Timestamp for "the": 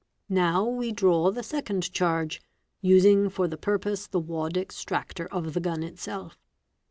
1.29-1.43, 3.47-3.55, 4.07-4.19, 5.53-5.59